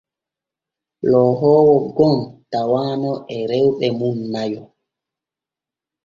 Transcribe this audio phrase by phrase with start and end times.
[1.11, 2.15] Loohoowo gom
[2.51, 4.61] tawano e rewɓe mum nayo.